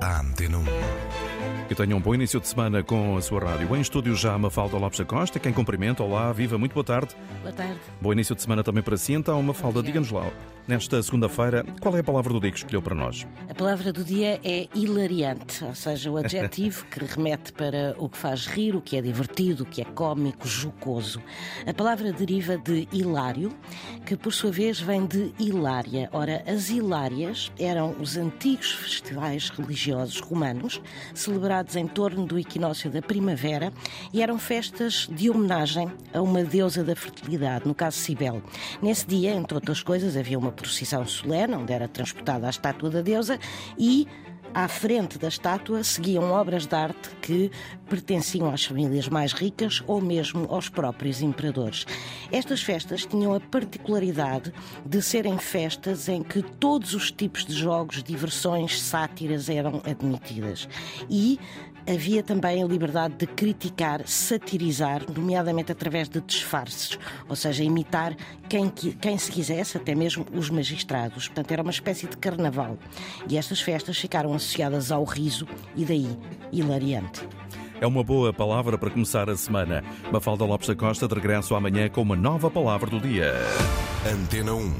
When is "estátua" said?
42.50-42.90, 45.28-45.84